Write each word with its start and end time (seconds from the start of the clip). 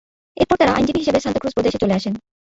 এরপর 0.37 0.55
তারা 0.57 0.71
আইনজীবী 0.73 0.99
হিসেবে 0.99 1.19
সান্তা 1.19 1.39
ক্রুজ 1.39 1.53
প্রদেশে 1.55 1.81
চলে 1.81 1.93
আসেন। 1.93 2.13